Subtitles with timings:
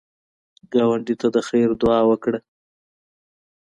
[0.73, 2.39] ګاونډي ته د خیر دعا وکړه